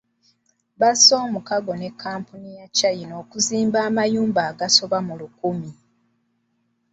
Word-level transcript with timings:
Basse 0.79 1.11
omukago 1.25 1.71
ne 1.77 1.89
kkampuni 1.93 2.47
y’Abachina 2.57 3.13
okuzimba 3.23 3.77
amayumba 3.87 4.41
agasoba 4.51 4.97
mu 5.07 5.13
lukumi. 5.21 5.71